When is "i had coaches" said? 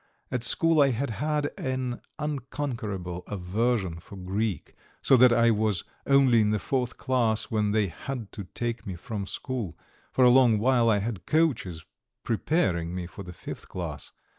10.89-11.85